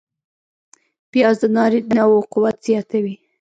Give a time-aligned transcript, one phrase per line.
[1.11, 3.15] پیاز د نارینه و قوت زیاتوي